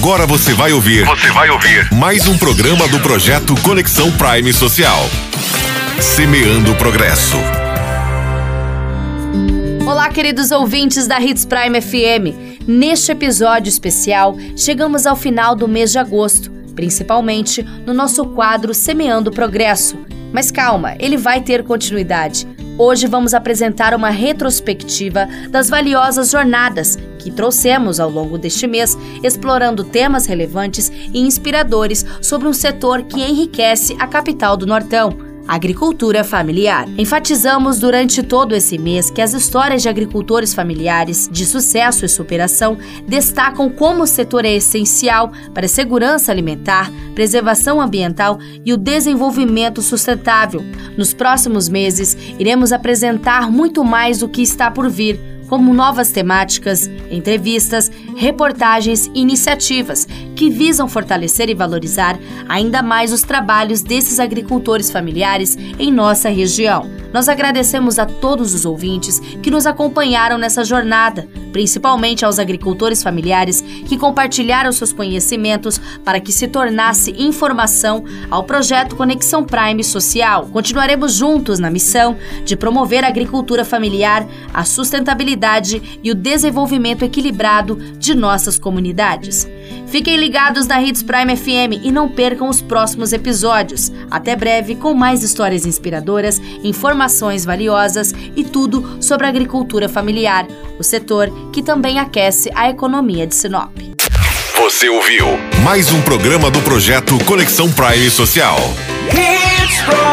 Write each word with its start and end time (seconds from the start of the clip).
Agora 0.00 0.28
você 0.28 0.54
vai 0.54 0.72
ouvir. 0.72 1.04
Você 1.04 1.28
vai 1.32 1.50
ouvir. 1.50 1.92
Mais 1.92 2.28
um 2.28 2.38
programa 2.38 2.86
do 2.86 3.00
projeto 3.00 3.52
Conexão 3.62 4.12
Prime 4.12 4.52
Social. 4.52 5.00
Semeando 6.00 6.70
o 6.70 6.76
Progresso. 6.76 7.36
Olá, 9.84 10.08
queridos 10.08 10.52
ouvintes 10.52 11.08
da 11.08 11.20
Hits 11.20 11.44
Prime 11.44 11.80
FM. 11.80 12.64
Neste 12.64 13.10
episódio 13.10 13.68
especial, 13.68 14.36
chegamos 14.56 15.04
ao 15.04 15.16
final 15.16 15.56
do 15.56 15.66
mês 15.66 15.90
de 15.90 15.98
agosto, 15.98 16.48
principalmente 16.76 17.64
no 17.84 17.92
nosso 17.92 18.24
quadro 18.24 18.72
Semeando 18.72 19.30
o 19.30 19.34
Progresso. 19.34 19.98
Mas 20.32 20.52
calma, 20.52 20.94
ele 21.00 21.16
vai 21.16 21.40
ter 21.40 21.64
continuidade. 21.64 22.46
Hoje 22.78 23.08
vamos 23.08 23.34
apresentar 23.34 23.92
uma 23.92 24.08
retrospectiva 24.08 25.26
das 25.50 25.68
valiosas 25.68 26.30
jornadas 26.30 26.96
que 27.18 27.28
trouxemos 27.28 27.98
ao 27.98 28.08
longo 28.08 28.38
deste 28.38 28.68
mês, 28.68 28.96
explorando 29.20 29.82
temas 29.82 30.26
relevantes 30.26 30.88
e 30.88 31.18
inspiradores 31.18 32.06
sobre 32.22 32.46
um 32.46 32.52
setor 32.52 33.02
que 33.02 33.20
enriquece 33.20 33.96
a 33.98 34.06
capital 34.06 34.56
do 34.56 34.64
Nortão 34.64 35.27
agricultura 35.48 36.22
familiar. 36.22 36.86
Enfatizamos 36.98 37.78
durante 37.78 38.22
todo 38.22 38.54
esse 38.54 38.76
mês 38.76 39.10
que 39.10 39.22
as 39.22 39.32
histórias 39.32 39.80
de 39.80 39.88
agricultores 39.88 40.52
familiares 40.52 41.28
de 41.32 41.46
sucesso 41.46 42.04
e 42.04 42.08
superação 42.08 42.76
destacam 43.06 43.70
como 43.70 44.02
o 44.02 44.06
setor 44.06 44.44
é 44.44 44.52
essencial 44.52 45.32
para 45.54 45.64
a 45.64 45.68
segurança 45.68 46.30
alimentar, 46.30 46.92
preservação 47.14 47.80
ambiental 47.80 48.38
e 48.64 48.72
o 48.74 48.76
desenvolvimento 48.76 49.80
sustentável. 49.80 50.60
Nos 50.96 51.14
próximos 51.14 51.68
meses, 51.68 52.16
iremos 52.38 52.72
apresentar 52.72 53.50
muito 53.50 53.82
mais 53.82 54.18
do 54.18 54.28
que 54.28 54.42
está 54.42 54.70
por 54.70 54.90
vir 54.90 55.37
como 55.48 55.72
novas 55.72 56.10
temáticas, 56.10 56.88
entrevistas, 57.10 57.90
reportagens 58.16 59.06
e 59.14 59.20
iniciativas 59.20 60.06
que 60.36 60.50
visam 60.50 60.88
fortalecer 60.88 61.48
e 61.48 61.54
valorizar 61.54 62.18
ainda 62.48 62.82
mais 62.82 63.12
os 63.12 63.22
trabalhos 63.22 63.82
desses 63.82 64.20
agricultores 64.20 64.90
familiares 64.90 65.56
em 65.78 65.92
nossa 65.92 66.28
região. 66.28 66.97
Nós 67.18 67.28
agradecemos 67.28 67.98
a 67.98 68.06
todos 68.06 68.54
os 68.54 68.64
ouvintes 68.64 69.18
que 69.42 69.50
nos 69.50 69.66
acompanharam 69.66 70.38
nessa 70.38 70.64
jornada, 70.64 71.28
principalmente 71.52 72.24
aos 72.24 72.38
agricultores 72.38 73.02
familiares 73.02 73.60
que 73.60 73.98
compartilharam 73.98 74.70
seus 74.70 74.92
conhecimentos 74.92 75.80
para 76.04 76.20
que 76.20 76.30
se 76.30 76.46
tornasse 76.46 77.10
informação 77.18 78.04
ao 78.30 78.44
projeto 78.44 78.94
Conexão 78.94 79.42
Prime 79.42 79.82
Social. 79.82 80.46
Continuaremos 80.52 81.12
juntos 81.12 81.58
na 81.58 81.72
missão 81.72 82.16
de 82.44 82.56
promover 82.56 83.02
a 83.02 83.08
agricultura 83.08 83.64
familiar, 83.64 84.24
a 84.54 84.64
sustentabilidade 84.64 85.98
e 86.00 86.12
o 86.12 86.14
desenvolvimento 86.14 87.04
equilibrado 87.04 87.74
de 87.98 88.14
nossas 88.14 88.60
comunidades. 88.60 89.44
Fiquem 89.86 90.16
ligados 90.16 90.66
na 90.66 90.82
Hits 90.82 91.02
Prime 91.02 91.36
FM 91.36 91.82
e 91.82 91.90
não 91.90 92.08
percam 92.08 92.48
os 92.48 92.60
próximos 92.60 93.12
episódios. 93.12 93.90
Até 94.10 94.36
breve 94.36 94.74
com 94.76 94.92
mais 94.94 95.22
histórias 95.22 95.64
inspiradoras, 95.64 96.38
informações 96.62 97.44
valiosas 97.44 98.12
e 98.36 98.44
tudo 98.44 99.02
sobre 99.02 99.26
a 99.26 99.30
agricultura 99.30 99.88
familiar, 99.88 100.46
o 100.78 100.82
setor 100.82 101.30
que 101.52 101.62
também 101.62 101.98
aquece 101.98 102.50
a 102.54 102.68
economia 102.68 103.26
de 103.26 103.34
Sinop. 103.34 103.76
Você 104.56 104.88
ouviu 104.88 105.26
mais 105.62 105.92
um 105.92 106.02
programa 106.02 106.50
do 106.50 106.60
projeto 106.60 107.16
Conexão 107.24 107.72
Prime 107.72 108.10
Social. 108.10 108.58
Hits 109.10 109.82
Prime. 109.82 110.07